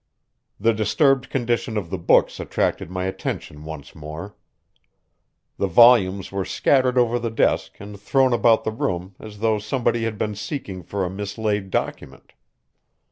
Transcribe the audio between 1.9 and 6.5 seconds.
the books attracted my attention once more. The volumes were